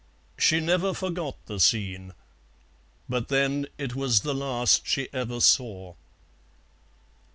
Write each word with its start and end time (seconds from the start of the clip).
She 0.35 0.59
never 0.59 0.95
forgot 0.95 1.35
the 1.45 1.59
scene; 1.59 2.13
but 3.07 3.27
then, 3.27 3.67
it 3.77 3.93
was 3.93 4.21
the 4.21 4.33
last 4.33 4.87
she 4.87 5.09
ever 5.13 5.39
saw. 5.39 5.93